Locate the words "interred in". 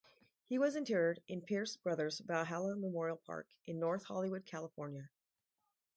0.75-1.43